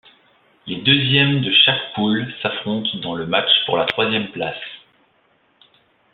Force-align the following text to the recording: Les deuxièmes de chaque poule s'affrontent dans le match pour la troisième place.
Les 0.65 0.77
deuxièmes 0.81 1.41
de 1.41 1.51
chaque 1.63 1.93
poule 1.93 2.25
s'affrontent 2.41 2.97
dans 3.03 3.13
le 3.13 3.27
match 3.27 3.51
pour 3.67 3.77
la 3.77 3.85
troisième 3.85 4.31
place. 4.31 4.57